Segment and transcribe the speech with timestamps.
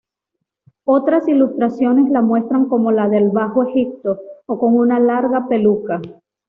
[0.85, 6.01] Otras ilustraciones la muestran con la del Bajo Egipto o con una larga peluca.